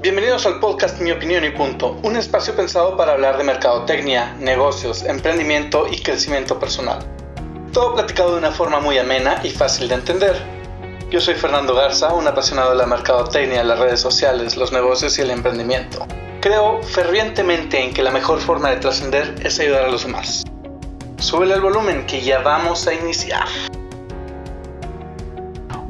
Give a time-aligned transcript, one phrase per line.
[0.00, 5.02] Bienvenidos al podcast Mi Opinión y Punto, un espacio pensado para hablar de mercadotecnia, negocios,
[5.02, 7.00] emprendimiento y crecimiento personal.
[7.72, 10.36] Todo platicado de una forma muy amena y fácil de entender.
[11.10, 15.22] Yo soy Fernando Garza, un apasionado de la mercadotecnia, las redes sociales, los negocios y
[15.22, 16.06] el emprendimiento.
[16.40, 20.44] Creo fervientemente en que la mejor forma de trascender es ayudar a los demás.
[21.18, 23.48] Súbele el volumen que ya vamos a iniciar.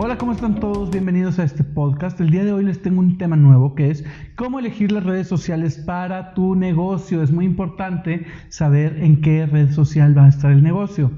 [0.00, 0.92] Hola, ¿cómo están todos?
[0.92, 2.20] Bienvenidos a este podcast.
[2.20, 4.04] El día de hoy les tengo un tema nuevo que es
[4.36, 7.20] cómo elegir las redes sociales para tu negocio.
[7.20, 11.10] Es muy importante saber en qué red social va a estar el negocio.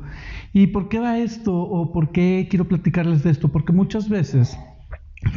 [0.54, 1.54] ¿Y por qué va esto?
[1.58, 3.48] ¿O por qué quiero platicarles de esto?
[3.48, 4.58] Porque muchas veces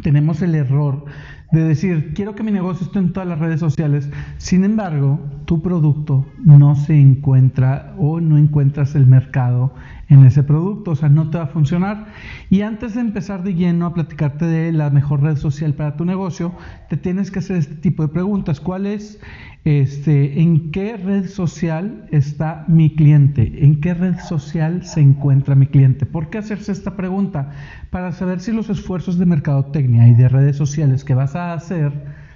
[0.03, 1.03] tenemos el error
[1.52, 5.61] de decir, quiero que mi negocio esté en todas las redes sociales, sin embargo, tu
[5.61, 9.73] producto no se encuentra o no encuentras el mercado
[10.09, 12.07] en ese producto, o sea, no te va a funcionar.
[12.49, 16.05] Y antes de empezar de lleno a platicarte de la mejor red social para tu
[16.05, 16.53] negocio,
[16.89, 18.59] te tienes que hacer este tipo de preguntas.
[18.59, 19.19] ¿Cuál es,
[19.64, 23.64] este, en qué red social está mi cliente?
[23.64, 26.05] ¿En qué red social se encuentra mi cliente?
[26.05, 27.52] ¿Por qué hacerse esta pregunta?
[27.89, 31.92] Para saber si los esfuerzos de mercadotecnia y de redes sociales que vas a hacer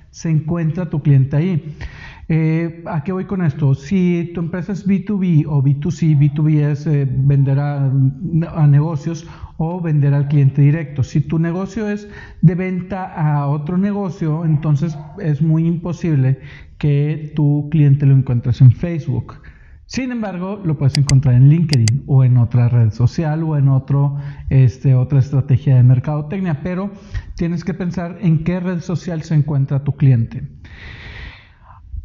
[0.10, 1.76] se encuentra tu cliente ahí.
[2.30, 3.74] Eh, ¿A qué voy con esto?
[3.74, 7.90] Si tu empresa es B2B o B2C, B2B es eh, vender a,
[8.68, 9.26] negocios
[9.58, 11.04] o vender al cliente directo.
[11.04, 12.10] Si tu negocio es
[12.42, 16.40] de venta a otro negocio, entonces es muy imposible
[16.78, 19.36] que tu cliente lo encuentres en Facebook.
[19.86, 24.18] Sin embargo, lo puedes encontrar en LinkedIn o en otra red social o en otro,
[24.50, 26.92] este, otra estrategia de mercadotecnia, pero
[27.36, 30.44] tienes que pensar en qué red social se encuentra tu cliente.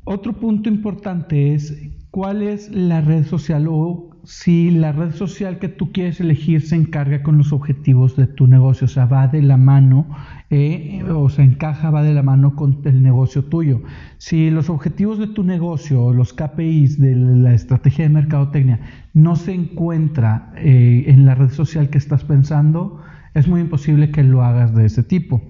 [0.05, 1.77] Otro punto importante es
[2.11, 6.77] cuál es la red social o si la red social que tú quieres elegir se
[6.77, 10.07] encarga con los objetivos de tu negocio, o sea, va de la mano,
[10.51, 13.83] eh, o se encaja, va de la mano con el negocio tuyo.
[14.19, 18.81] Si los objetivos de tu negocio los KPIs de la estrategia de mercadotecnia
[19.13, 23.01] no se encuentra eh, en la red social que estás pensando,
[23.35, 25.43] es muy imposible que lo hagas de ese tipo.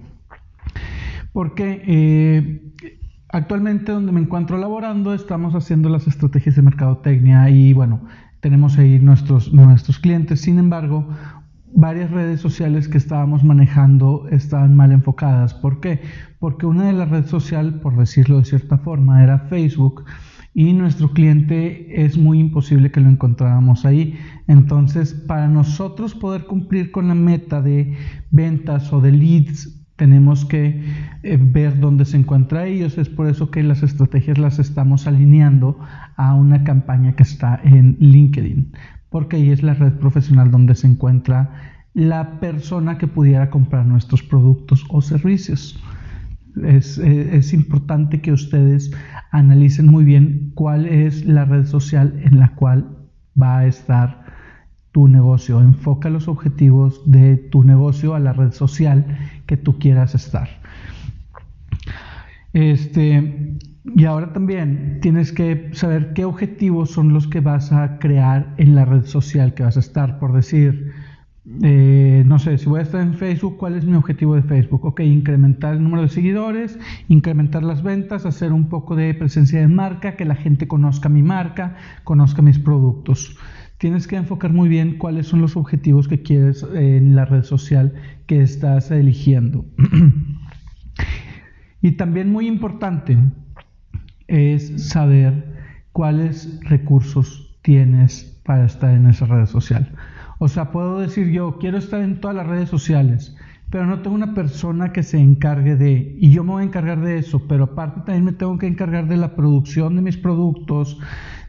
[1.31, 2.61] Porque eh,
[3.33, 8.01] Actualmente donde me encuentro laborando estamos haciendo las estrategias de mercadotecnia y bueno,
[8.41, 10.41] tenemos ahí nuestros, nuestros clientes.
[10.41, 11.07] Sin embargo,
[11.73, 15.55] varias redes sociales que estábamos manejando estaban mal enfocadas.
[15.55, 15.99] ¿Por qué?
[16.37, 20.05] Porque una de las redes sociales, por decirlo de cierta forma, era Facebook
[20.53, 24.15] y nuestro cliente es muy imposible que lo encontráramos ahí.
[24.45, 27.97] Entonces, para nosotros poder cumplir con la meta de
[28.29, 30.83] ventas o de leads tenemos que
[31.23, 32.97] eh, ver dónde se encuentra ellos.
[32.97, 35.79] Es por eso que las estrategias las estamos alineando
[36.15, 38.73] a una campaña que está en LinkedIn,
[39.09, 41.51] porque ahí es la red profesional donde se encuentra
[41.93, 45.79] la persona que pudiera comprar nuestros productos o servicios.
[46.63, 48.91] Es, eh, es, importante que ustedes
[49.31, 52.95] analicen muy bien cuál es la red social en la cual
[53.39, 54.23] va a estar
[54.93, 59.05] tu negocio, enfoca los objetivos de tu negocio a la red social
[59.47, 60.47] que tú quieras estar.
[62.53, 68.53] Este, y ahora también tienes que saber qué objetivos son los que vas a crear
[68.57, 70.19] en la red social que vas a estar.
[70.19, 70.93] Por decir,
[71.63, 74.85] eh, no sé, si voy a estar en Facebook, ¿cuál es mi objetivo de Facebook?
[74.85, 76.77] Ok, incrementar el número de seguidores,
[77.07, 81.23] incrementar las ventas, hacer un poco de presencia de marca, que la gente conozca mi
[81.23, 83.35] marca, conozca mis productos
[83.83, 87.93] tienes que enfocar muy bien cuáles son los objetivos que quieres en la red social
[88.27, 89.65] que estás eligiendo.
[91.81, 93.17] y también muy importante
[94.27, 95.43] es saber
[95.91, 99.91] cuáles recursos tienes para estar en esa red social.
[100.39, 103.35] O sea, puedo decir yo, quiero estar en todas las redes sociales,
[103.73, 107.01] pero no tengo una persona que se encargue de, y yo me voy a encargar
[107.01, 110.99] de eso, pero aparte también me tengo que encargar de la producción de mis productos,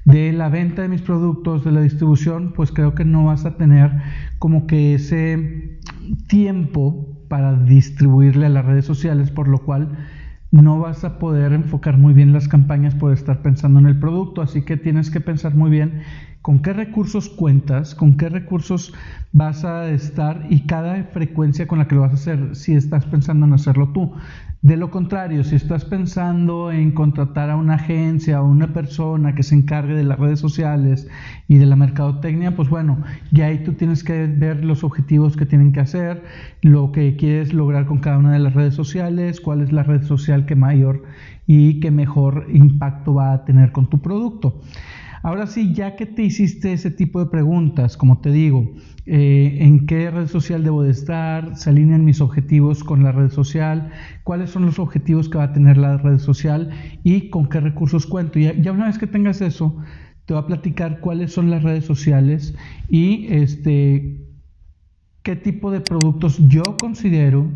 [0.06, 3.58] de la venta de mis productos, de la distribución, pues creo que no vas a
[3.58, 3.92] tener
[4.38, 5.80] como que ese
[6.26, 9.91] tiempo para distribuirle a las redes sociales, por lo cual
[10.50, 14.41] no vas a poder enfocar muy bien las campañas por estar pensando en el producto,
[14.41, 16.00] así que tienes que pensar muy bien
[16.44, 18.92] con qué recursos cuentas, con qué recursos
[19.32, 23.06] vas a estar y cada frecuencia con la que lo vas a hacer si estás
[23.06, 24.12] pensando en hacerlo tú.
[24.60, 29.42] De lo contrario, si estás pensando en contratar a una agencia o una persona que
[29.42, 31.08] se encargue de las redes sociales
[31.48, 33.02] y de la mercadotecnia, pues bueno,
[33.32, 36.24] ya ahí tú tienes que ver los objetivos que tienen que hacer,
[36.60, 40.02] lo que quieres lograr con cada una de las redes sociales, cuál es la red
[40.02, 41.04] social que mayor
[41.46, 44.60] y que mejor impacto va a tener con tu producto.
[45.24, 48.74] Ahora sí, ya que te hiciste ese tipo de preguntas, como te digo,
[49.06, 53.30] eh, en qué red social debo de estar, se alinean mis objetivos con la red
[53.30, 53.91] social,
[54.22, 56.68] cuáles son los objetivos que va a tener la red social
[57.04, 58.38] y con qué recursos cuento.
[58.38, 59.74] Ya, ya una vez que tengas eso,
[60.26, 62.54] te voy a platicar cuáles son las redes sociales
[62.91, 64.20] y este
[65.22, 67.48] qué tipo de productos yo considero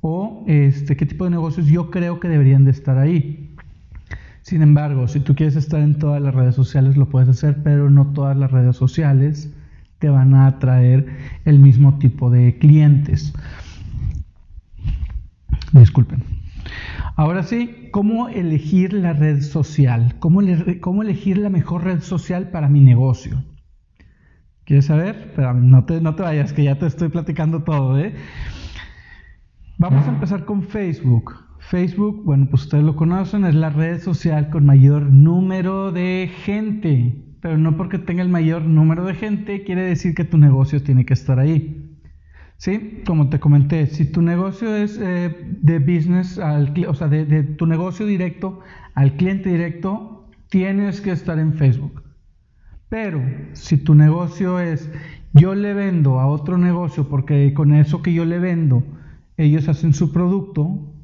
[0.00, 3.45] o este, qué tipo de negocios yo creo que deberían de estar ahí.
[4.46, 7.90] Sin embargo, si tú quieres estar en todas las redes sociales, lo puedes hacer, pero
[7.90, 9.52] no todas las redes sociales
[9.98, 11.04] te van a atraer
[11.44, 13.34] el mismo tipo de clientes.
[15.72, 16.22] Disculpen.
[17.16, 20.14] Ahora sí, ¿cómo elegir la red social?
[20.20, 23.42] ¿Cómo, elegir la mejor red social para mi negocio?
[24.62, 25.32] ¿Quieres saber?
[25.34, 28.14] Pero no te, no te vayas, que ya te estoy platicando todo, ¿eh?
[29.76, 31.45] Vamos a empezar con Facebook.
[31.68, 37.24] Facebook, bueno, pues ustedes lo conocen, es la red social con mayor número de gente,
[37.40, 41.04] pero no porque tenga el mayor número de gente quiere decir que tu negocio tiene
[41.04, 41.98] que estar ahí.
[42.56, 47.24] Sí, como te comenté, si tu negocio es eh, de business, al, o sea, de,
[47.24, 48.60] de tu negocio directo
[48.94, 52.02] al cliente directo, tienes que estar en Facebook.
[52.88, 53.20] Pero
[53.52, 54.88] si tu negocio es
[55.32, 58.84] yo le vendo a otro negocio porque con eso que yo le vendo
[59.36, 60.95] ellos hacen su producto,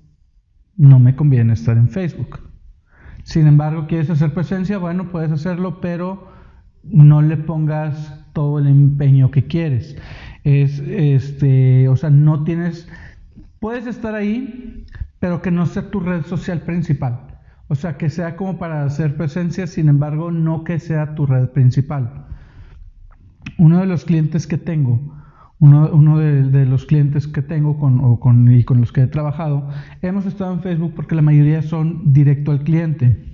[0.77, 2.41] no me conviene estar en Facebook.
[3.25, 6.33] Sin embargo, quieres hacer presencia, bueno, puedes hacerlo, pero
[6.83, 9.97] no le pongas todo el empeño que quieres.
[10.45, 12.89] Es este, o sea, no tienes
[13.63, 14.85] puedes estar ahí,
[15.21, 17.39] pero que no sea tu red social principal.
[17.69, 21.49] O sea, que sea como para hacer presencia, sin embargo, no que sea tu red
[21.51, 22.27] principal.
[23.59, 25.12] Uno de los clientes que tengo
[25.63, 29.69] uno, de, los clientes que tengo con, con, y con los que he trabajado,
[30.03, 33.29] hemos estado en Facebook porque la mayoría son directo al cliente.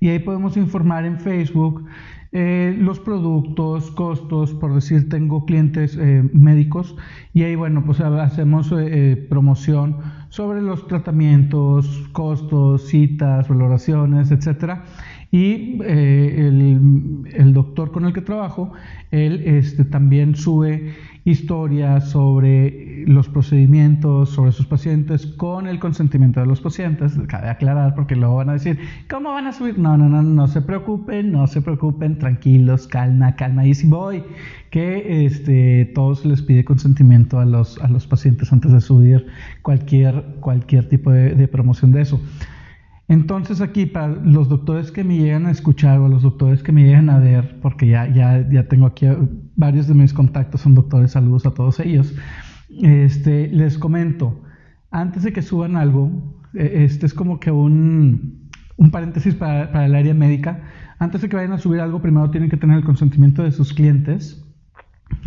[0.00, 1.86] Y ahí podemos informar en Facebook
[2.32, 6.96] eh, los productos, costos, por decir, tengo clientes eh, médicos
[7.32, 9.98] y ahí, bueno, pues hacemos eh, promoción
[10.30, 14.84] sobre los tratamientos, costos, citas, valoraciones, etcétera
[15.30, 16.48] y eh,
[17.34, 18.72] el, doctor con el que trabajo,
[19.10, 20.94] él este, también sube
[21.24, 27.12] historias sobre los procedimientos, sobre sus pacientes, con el consentimiento de los pacientes.
[27.28, 28.78] Cabe aclarar porque luego van a decir,
[29.10, 29.78] ¿cómo van a subir?
[29.78, 33.66] No, no, no, no se preocupen, no se preocupen, tranquilos, calma, calma.
[33.66, 34.22] Y si voy,
[34.70, 39.26] que este, todos les pide consentimiento a los, a los pacientes antes de subir
[39.60, 42.18] cualquier, cualquier tipo de promoción de eso.
[43.08, 46.84] Entonces aquí para los doctores que me llegan a escuchar o los doctores que me
[46.84, 49.06] llegan a ver, porque ya, ya, ya tengo aquí
[49.56, 52.14] varios de mis contactos son doctores, saludos a todos ellos,
[52.82, 54.42] este, les comento,
[54.90, 56.10] antes de que suban algo,
[56.52, 60.60] e, este es como que un, un paréntesis para, para el área médica,
[60.98, 63.72] antes de que vayan a subir algo, primero tienen que tener el consentimiento de sus
[63.72, 64.44] clientes,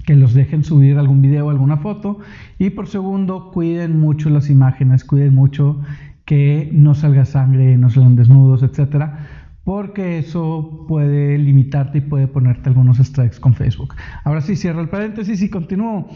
[0.05, 2.19] que los dejen subir algún video o alguna foto.
[2.59, 5.81] Y por segundo, cuiden mucho las imágenes, cuiden mucho
[6.25, 9.27] que no salga sangre, no salgan desnudos, etcétera,
[9.63, 13.95] porque eso puede limitarte y puede ponerte algunos strikes con Facebook.
[14.23, 16.09] Ahora sí, cierro el paréntesis y continúo.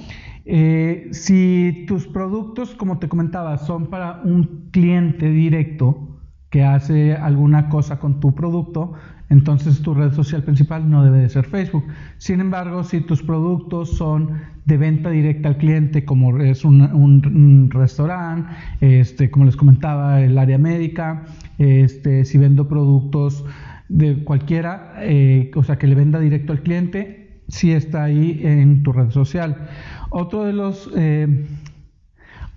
[0.46, 6.15] Eh, si tus productos, como te comentaba, son para un cliente directo
[6.56, 8.94] que hace alguna cosa con tu producto,
[9.30, 11.84] entonces tu red social principal no debe de ser Facebook.
[12.18, 14.30] Sin embargo, si tus productos son
[14.64, 18.50] de venta directa al cliente, como es un, restaurante,
[18.80, 21.26] este, como les comentaba, el área médica,
[21.58, 23.44] este, si vendo productos
[23.90, 28.82] de cualquiera, eh, o sea, que le venda directo al cliente, sí está ahí en
[28.82, 29.68] tu red social.
[30.10, 30.74] De.
[30.96, 31.46] Eh,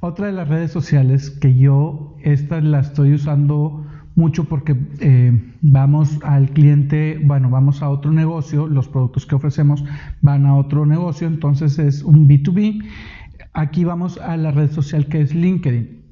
[0.01, 3.85] otra de las redes sociales que yo, esta la estoy usando
[4.19, 5.33] mucho porque eh,
[5.63, 9.85] vamos al cliente, bueno, vamos a otro negocio, los productos que ofrecemos
[10.23, 12.85] van a otro negocio, entonces es un B2B.
[13.53, 16.03] Aquí vamos a la red social que es LinkedIn.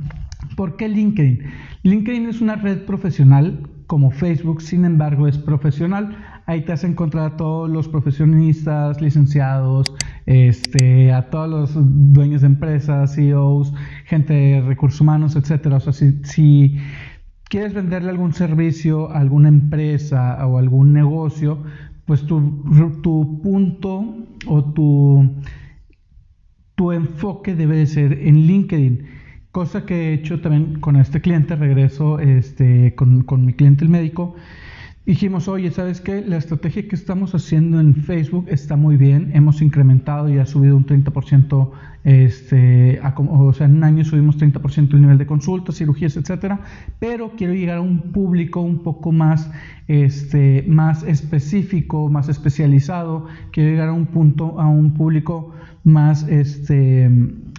[0.56, 1.40] ¿Por qué LinkedIn?
[1.82, 6.16] LinkedIn es una red profesional como Facebook, sin embargo es profesional.
[6.46, 9.92] Ahí te has encontrado a todos los profesionistas, licenciados,
[10.26, 13.74] este, a todos los dueños de empresas, CEOs,
[14.04, 15.76] gente de recursos humanos, etcétera.
[15.76, 16.78] O sea, si,
[17.48, 21.62] quieres venderle algún servicio a alguna empresa o algún negocio,
[22.04, 22.62] pues tu,
[23.02, 25.30] tu punto o tu,
[26.74, 29.06] tu enfoque debe de ser en LinkedIn.
[29.50, 33.90] Cosa que he hecho también con este cliente, regreso este, con, con mi cliente el
[33.90, 34.36] médico.
[35.08, 36.20] Dijimos, oye, ¿sabes qué?
[36.20, 39.30] La estrategia que estamos haciendo en Facebook está muy bien.
[39.32, 41.70] Hemos incrementado y ha subido un 30%,
[42.04, 46.60] este, o sea, en un año subimos 30% el nivel de consultas, cirugías, etcétera.
[46.98, 49.50] Pero quiero llegar a un público un poco más,
[49.86, 53.28] este, más específico, más especializado.
[53.50, 57.10] Quiero llegar a un punto, a un público más, este,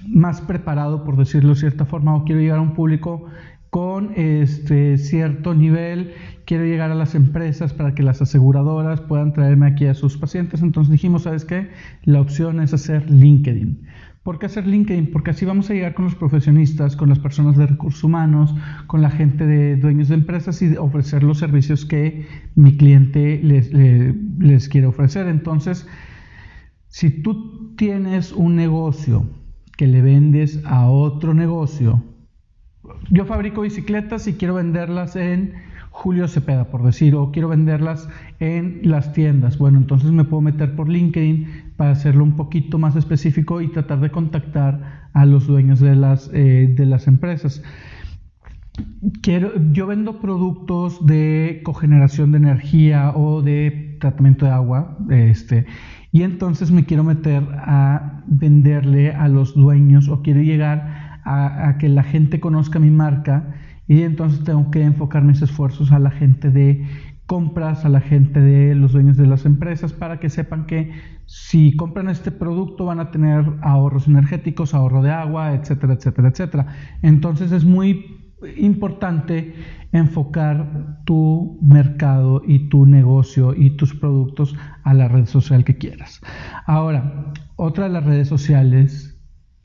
[0.08, 3.26] más preparado, por decirlo de cierta forma, o quiero llegar a un público
[3.70, 6.14] con este cierto nivel,
[6.46, 10.62] quiero llegar a las empresas para que las aseguradoras puedan traerme aquí a sus pacientes.
[10.62, 11.70] Entonces dijimos, ¿sabes qué?
[12.04, 13.86] La opción es hacer LinkedIn.
[14.24, 15.12] ¿Por qué hacer LinkedIn?
[15.12, 18.54] Porque así vamos a llegar con los profesionistas, con las personas de recursos humanos,
[18.88, 23.72] con la gente de dueños de empresas y ofrecer los servicios que mi cliente les,
[23.74, 25.28] les quiere ofrecer.
[25.28, 25.88] Entonces,
[26.88, 29.30] si tú tienes un negocio
[29.78, 32.04] que le vendes a otro negocio,
[33.10, 35.54] yo fabrico bicicletas y quiero venderlas en
[35.92, 38.08] Julio Cepeda, por decir, o quiero venderlas
[38.40, 39.58] en las tiendas.
[39.58, 44.00] Bueno, entonces me puedo meter por LinkedIn para hacerlo un poquito más específico y tratar
[44.00, 47.64] de contactar a los dueños de las, eh, de las empresas.
[49.22, 55.66] Quiero, yo vendo productos de cogeneración de energía o de tratamiento de agua, este,
[56.14, 61.90] y entonces me quiero meter a venderle a los dueños o quiero llegar a, que
[61.90, 63.54] la gente conozca mi marca
[63.88, 66.86] y entonces tengo que enfocar mis esfuerzos a la gente de
[67.28, 70.92] compras, a la gente de los dueños de las empresas para que sepan que
[71.28, 76.68] si compran este producto van a tener ahorros energéticos, ahorro de agua, etcétera, etcétera, etcétera.
[77.04, 79.54] Entonces es muy importante
[79.92, 86.22] enfocar tu mercado y tu negocio y tus productos a la red social que quieras.
[86.66, 89.09] Ahora, otra de las redes sociales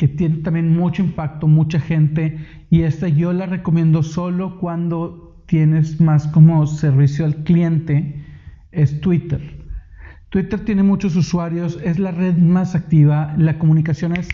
[0.04, 2.37] que tiene también mucho impacto, mucha gente,
[2.68, 8.23] y esta yo la recomiendo solo cuando tienes más como servicio al cliente,
[8.70, 9.40] es Twitter.
[10.28, 14.28] Twitter tiene muchos usuarios, es la red más activa, la comunicación es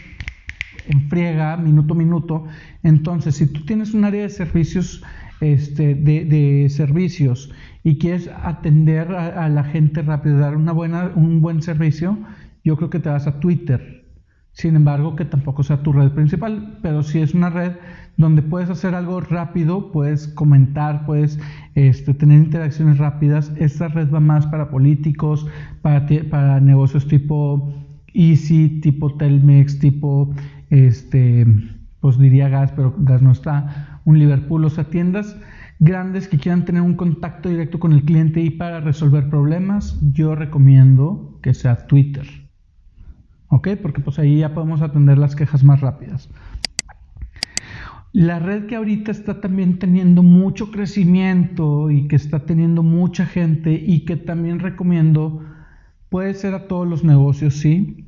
[0.89, 2.47] en friega, minuto a minuto.
[2.83, 5.05] Entonces, si tú tienes un área de servicios,
[5.41, 7.53] este, de, servicios
[7.85, 12.19] y quieres atender a, a, la gente rápido, dar una buena, un buen servicio,
[12.65, 14.00] yo creo que te vas a Twitter
[14.53, 17.73] sin embargo, que tampoco sea tu red principal, pero si es una red
[18.17, 21.39] donde puedes hacer algo rápido, puedes comentar, puedes
[21.75, 23.53] este, tener interacciones rápidas.
[23.57, 25.47] Esta red va más para políticos,
[25.83, 27.73] para, para negocios tipo
[28.13, 30.35] Easy, tipo Telmex, tipo,
[30.69, 31.47] este,
[32.01, 35.37] pues diría gas, pero gas no está, un Liverpool, o sea, tiendas
[35.79, 40.35] grandes que quieran tener un contacto directo con el cliente y para resolver problemas, yo
[40.35, 42.27] recomiendo que sea Twitter.
[43.51, 43.69] ¿Ok?
[43.83, 46.31] Porque pues ahí ya podemos atender las quejas más rápidas.
[48.13, 53.73] La red que ahorita está también teniendo mucho crecimiento y que está teniendo mucha gente
[53.73, 55.45] y que también recomiendo,
[56.09, 58.05] puede ser a todos los negocios, sí,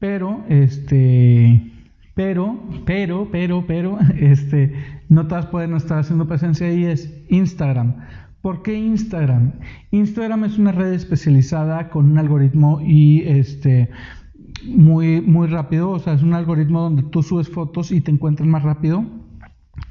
[0.00, 1.70] pero este,
[2.14, 4.74] pero, pero, pero, pero, este,
[5.08, 7.94] no todas pueden estar haciendo presencia ahí, es Instagram.
[8.42, 9.52] ¿Por qué Instagram?
[9.92, 13.90] Instagram es una red especializada con un algoritmo y este
[14.66, 18.48] muy, muy rápido, o sea, es un algoritmo donde tú subes fotos y te encuentras
[18.48, 19.04] más rápido.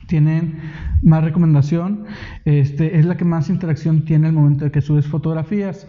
[0.07, 0.59] Tienen
[1.01, 2.05] más recomendación,
[2.45, 5.87] este, es la que más interacción tiene el momento de que subes fotografías.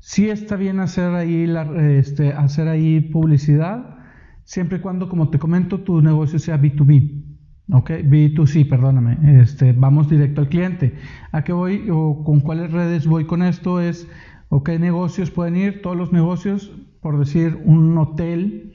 [0.00, 3.98] Sí está bien hacer ahí, la, este, hacer ahí publicidad,
[4.44, 7.24] siempre y cuando, como te comento, tu negocio sea B2B.
[7.70, 9.18] Ok, B2C, perdóname.
[9.42, 10.94] Este, vamos directo al cliente.
[11.32, 13.80] ¿A qué voy o con cuáles redes voy con esto?
[13.80, 14.08] Es,
[14.48, 16.72] ok, negocios pueden ir, todos los negocios
[17.08, 18.72] por decir, un hotel,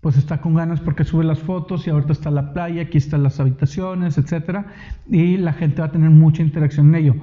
[0.00, 3.22] pues está con ganas porque sube las fotos y ahorita está la playa, aquí están
[3.22, 4.66] las habitaciones, etcétera,
[5.08, 7.14] y la gente va a tener mucha interacción en ello.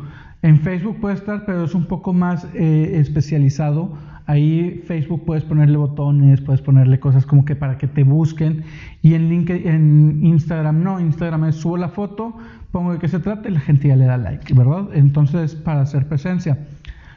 [0.42, 3.92] En Facebook puede estar, pero es un poco más eh, especializado.
[4.26, 8.64] Ahí Facebook puedes ponerle botones, puedes ponerle cosas como que para que te busquen.
[9.02, 12.38] Y en en Instagram no, Instagram es subo la foto,
[12.72, 14.88] pongo de qué se trata y la gente ya le da like, ¿verdad?
[14.94, 16.58] Entonces, para hacer presencia.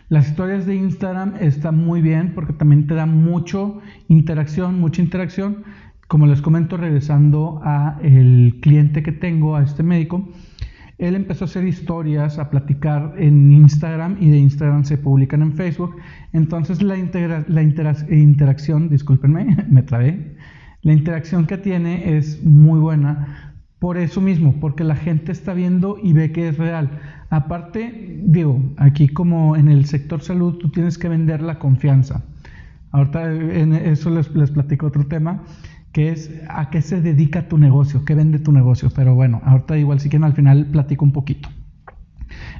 [0.08, 5.64] Las historias de Instagram están muy bien porque también te da mucho interacción, mucha interacción.
[6.06, 10.28] Como les comento, regresando a el cliente que tengo, a este médico,
[10.98, 15.52] él empezó a hacer historias, a platicar en Instagram y de Instagram se publican en
[15.54, 15.96] Facebook.
[16.32, 16.96] Entonces la,
[17.48, 20.36] la interacción, discúlpenme, me trabé,
[20.82, 23.55] la interacción que tiene es muy buena
[23.86, 26.90] por eso mismo, porque la gente está viendo y ve que es real.
[27.30, 32.24] Aparte, digo, aquí como en el sector salud, tú tienes que vender la confianza.
[32.90, 35.44] Ahorita en eso les, platico otro tema,
[35.92, 38.90] que es a qué se dedica tu negocio, qué vende tu negocio.
[38.90, 41.48] Pero bueno, ahorita igual si quieren al final platico un poquito.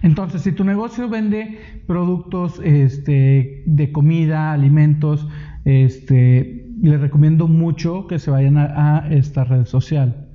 [0.03, 5.27] Entonces, si tu negocio vende productos este, de comida, alimentos,
[5.65, 10.26] este, les recomiendo mucho que se vayan a, esta red social,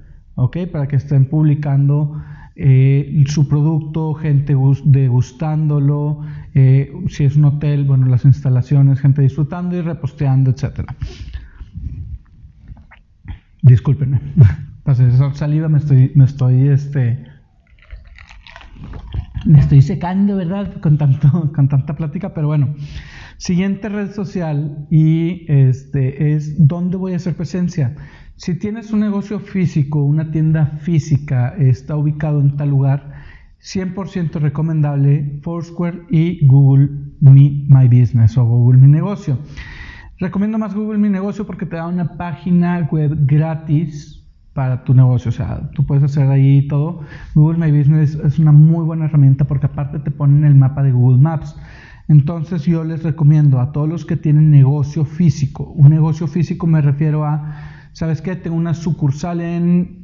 [0.41, 0.57] ¿ok?
[0.71, 2.21] Para que estén publicando
[2.55, 4.55] eh, su producto, gente
[4.85, 6.21] degustándolo,
[6.53, 10.95] eh, si es un hotel, bueno, las instalaciones, gente disfrutando y reposteando, etcétera.
[13.61, 14.19] Discúlpenme,
[14.83, 17.23] pasé saliva, me estoy, me estoy, este,
[19.45, 20.79] me estoy secando, ¿verdad?
[20.81, 22.75] Con, tanto, con tanta plática, pero bueno.
[23.37, 27.95] Siguiente red social y este es dónde voy a hacer presencia.
[28.41, 33.13] Si tienes un negocio físico, una tienda física, está ubicado en tal lugar,
[33.61, 39.37] 100% recomendable Foursquare y Google My Business o Google Mi Negocio.
[40.17, 45.29] Recomiendo más Google Mi Negocio porque te da una página web gratis para tu negocio.
[45.29, 47.01] O sea, tú puedes hacer ahí todo.
[47.35, 50.91] Google My Business es una muy buena herramienta porque aparte te ponen el mapa de
[50.91, 51.55] Google Maps.
[52.07, 55.65] Entonces yo les recomiendo a todos los que tienen negocio físico.
[55.75, 58.35] Un negocio físico me refiero a, ¿sabes qué?
[58.35, 60.01] Tengo una sucursal en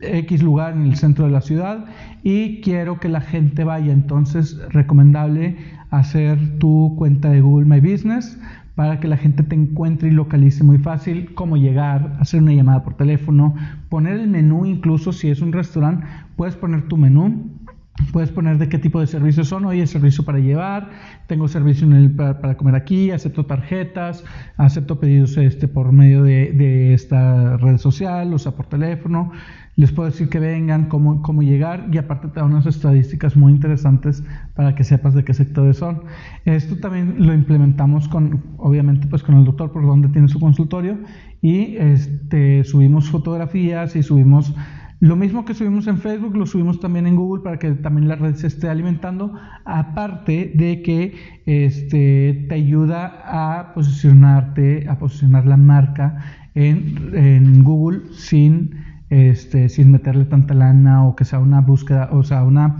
[0.00, 1.84] X lugar en el centro de la ciudad
[2.22, 3.92] y quiero que la gente vaya.
[3.92, 5.56] Entonces, recomendable
[5.90, 8.38] hacer tu cuenta de Google My Business
[8.74, 12.82] para que la gente te encuentre y localice muy fácil cómo llegar, hacer una llamada
[12.82, 13.54] por teléfono,
[13.90, 17.50] poner el menú, incluso si es un restaurante, puedes poner tu menú,
[18.12, 20.90] puedes poner de qué tipo de servicios son, hoy es servicio para llevar,
[21.26, 24.24] tengo servicio para, comer aquí, acepto tarjetas,
[24.56, 29.32] acepto pedidos este, por medio de, de esta red social, o sea, por teléfono,
[29.74, 33.52] les puedo decir que vengan, cómo, cómo llegar y aparte te da unas estadísticas muy
[33.52, 34.22] interesantes
[34.54, 36.02] para que sepas de qué sectores son.
[36.44, 40.98] Esto también lo implementamos con, obviamente, pues con el doctor por donde tiene su consultorio
[41.40, 44.54] y este, subimos fotografías y subimos
[45.02, 48.14] lo mismo que subimos en Facebook, lo subimos también en Google para que también la
[48.14, 55.56] red se esté alimentando, aparte de que este, te ayuda a posicionarte, a posicionar la
[55.56, 56.22] marca
[56.54, 58.76] en, Google sin
[59.10, 62.76] este, sin meterle tanta lana o que sea una búsqueda, o sea, una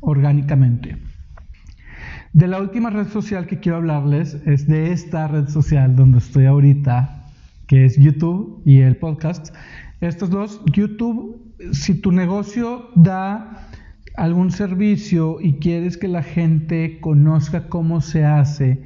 [0.00, 0.96] orgánicamente.
[2.32, 6.46] De la última red social que quiero hablarles es de esta red social donde estoy
[6.46, 7.26] ahorita,
[7.66, 9.54] que es YouTube y el podcast.
[10.00, 13.68] Estos dos, YouTube, si tu negocio da
[14.16, 18.82] algún servicio y quieres que la gente conozca cómo se hace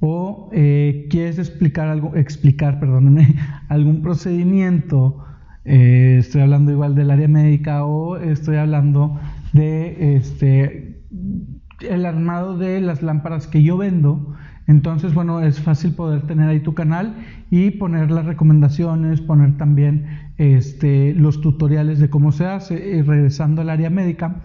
[0.00, 3.34] o eh, quieres explicar algo, explicar, perdónenme,
[3.68, 5.24] algún procedimiento
[5.64, 9.18] eh, estoy hablando igual del área médica o estoy hablando
[9.54, 11.00] de este
[11.80, 14.33] el armado de las lámparas que yo vendo.
[14.66, 17.14] Entonces, bueno, es fácil poder tener ahí tu canal
[17.50, 20.06] y poner las recomendaciones, poner también
[20.38, 22.96] este, los tutoriales de cómo se hace.
[22.96, 24.36] Y regresando al área médica,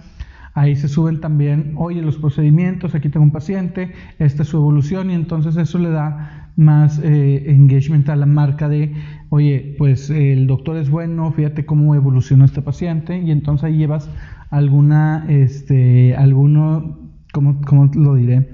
[0.54, 5.10] ahí se suben también, oye, los procedimientos, aquí tengo un paciente, esta es su evolución
[5.10, 8.94] y entonces eso le da más eh, engagement a la marca de,
[9.30, 14.10] oye, pues el doctor es bueno, fíjate cómo evolucionó este paciente y entonces ahí llevas
[14.50, 16.98] alguna, este, alguno,
[17.32, 18.50] ¿cómo, cómo lo diré?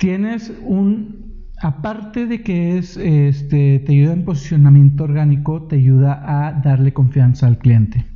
[0.00, 6.52] Tienes un, aparte de que es, este, te ayuda en posicionamiento orgánico, te ayuda a
[6.52, 8.06] darle confianza al cliente.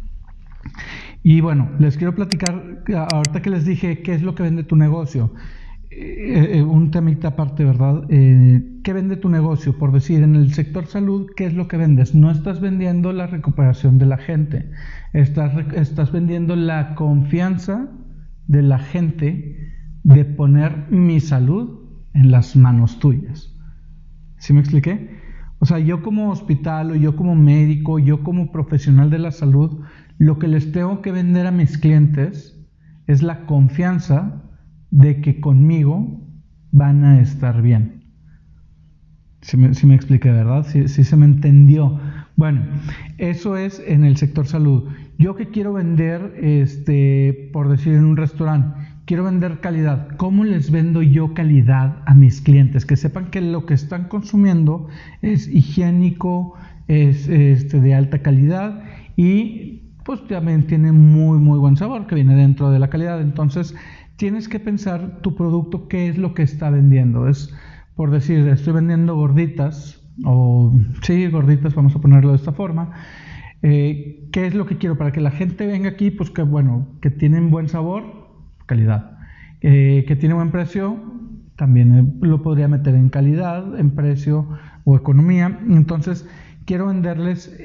[1.22, 4.76] Y bueno, les quiero platicar, ahorita que les dije qué es lo que vende tu
[4.76, 5.34] negocio.
[5.90, 8.04] Eh, eh, un temita aparte, ¿verdad?
[8.08, 9.76] Eh, ¿Qué vende tu negocio?
[9.76, 12.14] Por decir, en el sector salud, ¿qué es lo que vendes?
[12.14, 14.70] No estás vendiendo la recuperación de la gente,
[15.12, 17.90] estás, estás vendiendo la confianza
[18.48, 19.63] de la gente
[20.04, 21.80] de poner mi salud
[22.12, 23.52] en las manos tuyas.
[24.38, 25.18] ¿Sí me expliqué?
[25.58, 29.80] O sea, yo como hospital o yo como médico, yo como profesional de la salud,
[30.18, 32.60] lo que les tengo que vender a mis clientes
[33.06, 34.42] es la confianza
[34.90, 36.20] de que conmigo
[36.70, 38.04] van a estar bien.
[39.40, 40.66] Si me, si me expliqué, ¿verdad?
[40.66, 41.98] Si, se me entendió.
[42.36, 42.62] Bueno,
[43.18, 44.84] eso es en el sector salud.
[45.18, 50.08] Yo que quiero vender, este, por decir, en un restaurante, quiero vender calidad.
[50.16, 52.86] ¿Cómo les vendo yo calidad a mis clientes?
[52.86, 54.88] Que sepan que lo que están consumiendo
[55.22, 56.54] es higiénico,
[56.88, 58.82] es este, de alta calidad
[59.16, 63.20] y pues también tiene muy, muy buen sabor que viene dentro de la calidad.
[63.20, 63.74] Entonces,
[64.16, 67.28] tienes que pensar tu producto, qué es lo que está vendiendo.
[67.28, 67.54] Es,
[67.96, 72.92] por decir, estoy vendiendo gorditas, o sí, gorditas, vamos a ponerlo de esta forma.
[73.62, 74.98] Eh, ¿Qué es lo que quiero?
[74.98, 78.23] Para que la gente venga aquí, pues que bueno, que tienen buen sabor,
[78.66, 79.18] calidad.
[79.60, 80.98] Eh, que tiene buen precio,
[81.56, 84.48] también eh, lo podría meter en calidad, en precio
[84.84, 85.58] o economía.
[85.68, 86.28] Entonces,
[86.66, 87.56] quiero venderles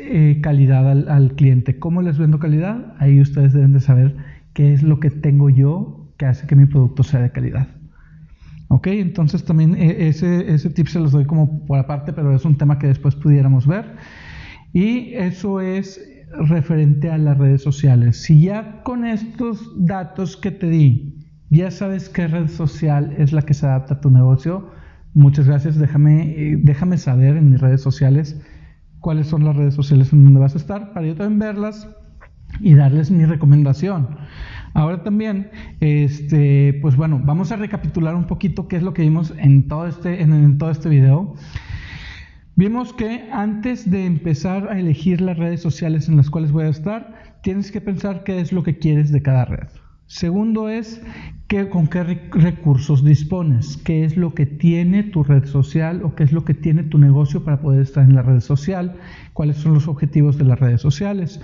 [0.42, 1.80] calidad al, cliente.
[1.80, 2.94] ¿Cómo les vendo calidad?
[3.00, 4.16] Ahí ustedes deben de saber
[4.54, 7.68] qué es lo que tengo yo que hace que mi producto sea de calidad.
[8.68, 12.46] Ok, entonces también eh, ese, ese tip se los doy como por aparte, pero es
[12.46, 13.96] un tema que después pudiéramos ver.
[14.74, 16.00] Y eso es
[16.32, 18.22] referente a las redes sociales.
[18.22, 21.16] Si ya con estos datos que te di,
[21.50, 24.70] ya sabes qué red social es la que se adapta a tu negocio,
[25.14, 25.78] muchas gracias.
[25.78, 28.40] Déjame, eh, déjame saber en mis redes sociales
[29.00, 31.90] cuáles son las redes sociales en donde vas a estar para yo también verlas
[32.60, 34.08] y darles mi recomendación.
[34.74, 39.34] Ahora también, este, pues bueno, vamos a recapitular un poquito qué es lo que vimos
[39.38, 41.36] en todo este, en todo este video.
[42.60, 46.68] Vimos que antes de empezar a elegir las redes sociales en las cuales voy a
[46.68, 49.70] estar, tienes que pensar qué es lo que quieres de cada red.
[50.08, 51.02] Segundo es
[51.48, 56.24] que, con qué recursos dispones, qué es lo que tiene tu red social o qué
[56.26, 58.98] es lo que tiene tu negocio para poder estar en la red social,
[59.32, 61.40] cuáles son los objetivos de las redes sociales.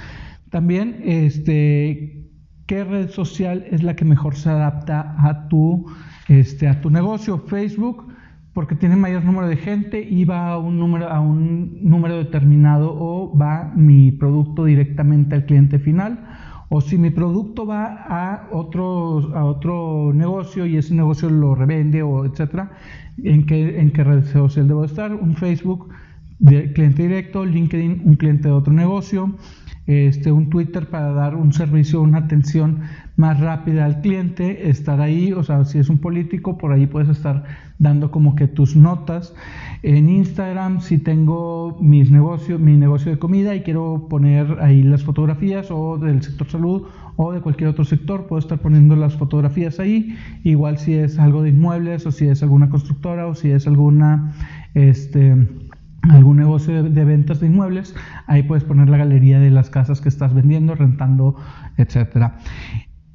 [0.49, 2.30] También, este,
[2.65, 5.86] qué red social es la que mejor se adapta a tu,
[6.28, 7.38] este, a tu negocio.
[7.47, 8.14] Facebook
[8.56, 12.96] porque tiene mayor número de gente y va a un número, a un número determinado
[12.98, 16.26] o va mi producto directamente al cliente final.
[16.70, 22.02] O si mi producto va a otro, a otro negocio y ese negocio lo revende
[22.02, 22.72] o etcétera,
[23.22, 25.13] ¿en qué, en qué red social debo estar?
[25.13, 25.89] Un Facebook
[26.39, 29.36] de cliente directo, LinkedIn, un cliente de otro negocio,
[29.88, 32.82] este, un Twitter para dar un servicio, una atención
[33.17, 37.10] más rápida al cliente, estar ahí, o sea, si es un político, por ahí puedes
[37.10, 37.43] estar
[37.78, 39.34] dando como que tus notas.
[39.84, 45.04] En Instagram, si tengo mis negocios, mi negocio de comida y quiero poner ahí las
[45.04, 46.84] fotografías o del sector salud
[47.17, 50.17] o de cualquier otro sector, puedo estar poniendo las fotografías ahí.
[50.43, 54.34] Igual si es algo de inmuebles o si es alguna constructora o si es alguna,
[54.74, 55.48] este,
[56.10, 57.96] algún negocio de, ventas de inmuebles,
[58.28, 61.36] ahí puedes poner la galería de las casas que estás vendiendo, rentando,
[61.78, 62.38] etcétera.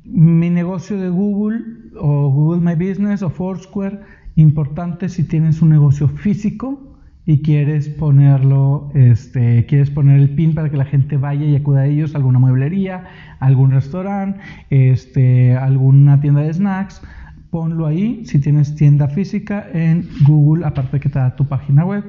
[0.04, 1.60] Mi negocio de Google
[1.98, 4.00] o Google My Business o Foursquare,
[4.36, 6.90] importante si tienes un negocio físico
[7.26, 11.80] y quieres ponerlo, este, quieres poner el pin para que la gente vaya y acuda
[11.80, 13.04] a ellos, alguna mueblería,
[13.38, 17.02] algún restaurante, este, alguna tienda de snacks,
[17.50, 22.04] ponlo ahí si tienes tienda física en Google, aparte que te da tu página web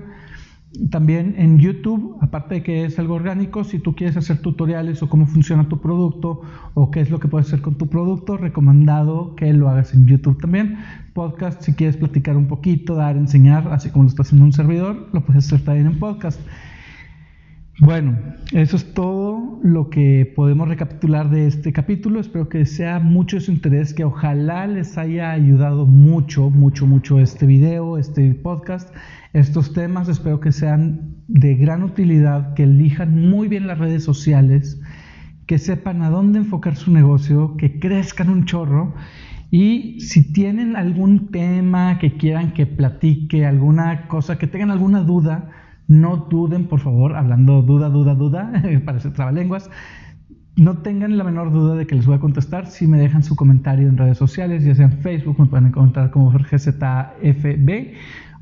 [0.90, 5.10] también en YouTube, aparte de que es algo orgánico, si tú quieres hacer tutoriales o
[5.10, 6.42] cómo funciona tu producto
[6.74, 10.08] o qué es lo que puedes hacer con tu producto, recomendado que lo hagas en
[10.08, 10.78] YouTube también.
[11.14, 15.10] Podcast, si quieres platicar un poquito, dar, enseñar, así como lo está haciendo un servidor,
[15.12, 16.40] lo puedes hacer también en podcast.
[17.82, 18.16] Bueno,
[18.52, 22.20] eso es todo lo que podemos recapitular de este capítulo.
[22.20, 27.20] Espero que sea mucho de su interés, que ojalá les haya ayudado mucho, mucho, mucho
[27.20, 28.94] este video, este podcast
[29.34, 30.10] estos temas.
[30.10, 34.80] Espero que sean de gran utilidad, que elijan muy bien las redes sociales,
[35.48, 38.94] que sepan a dónde enfocar su negocio, que crezcan un chorro.
[39.50, 45.50] Y si tienen algún tema que quieran que platique, alguna cosa, que tengan alguna duda,
[45.92, 48.52] no duden, por favor, hablando duda, duda, duda,
[48.86, 49.70] parece trabalenguas,
[50.56, 52.68] no tengan la menor duda de que les voy a contestar.
[52.68, 56.10] Si me dejan su comentario en redes sociales, ya sea en Facebook, me pueden encontrar
[56.12, 57.94] como FB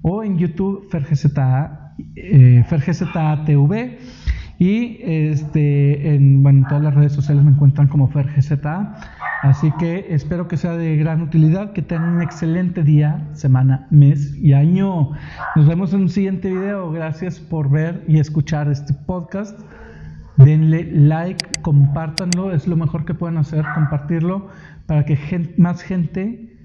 [0.04, 2.64] o en YouTube FerGZA, eh,
[3.46, 3.98] TV
[4.60, 8.94] y este, en bueno, todas las redes sociales me encuentran como FerGZA.
[9.42, 14.36] Así que espero que sea de gran utilidad, que tengan un excelente día, semana, mes
[14.36, 15.12] y año.
[15.56, 16.92] Nos vemos en un siguiente video.
[16.92, 19.58] Gracias por ver y escuchar este podcast.
[20.36, 24.50] Denle like, compártanlo, es lo mejor que pueden hacer, compartirlo
[24.88, 25.18] para que
[25.58, 26.58] más gente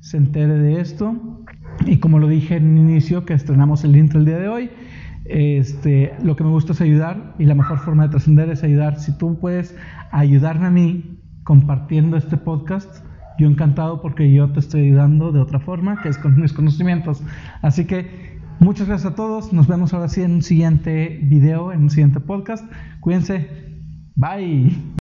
[0.00, 1.42] se entere de esto
[1.86, 4.70] y como lo dije en el inicio, que estrenamos el intro el día de hoy,
[5.24, 8.98] este, lo que me gusta es ayudar y la mejor forma de trascender es ayudar.
[8.98, 9.76] Si tú puedes
[10.10, 13.04] ayudarme a mí compartiendo este podcast,
[13.38, 17.22] yo encantado porque yo te estoy ayudando de otra forma, que es con mis conocimientos.
[17.62, 19.52] Así que muchas gracias a todos.
[19.52, 22.64] Nos vemos ahora sí en un siguiente video, en un siguiente podcast.
[23.00, 23.48] Cuídense.
[24.14, 24.92] Bye.